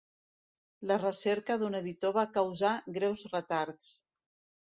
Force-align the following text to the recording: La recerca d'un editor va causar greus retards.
La 0.91 0.95
recerca 1.01 1.57
d'un 1.63 1.79
editor 1.81 2.15
va 2.17 2.25
causar 2.39 2.73
greus 2.95 3.23
retards. 3.35 3.93